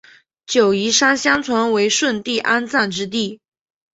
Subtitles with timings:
[0.47, 3.39] 九嶷山相传为舜帝安葬之地。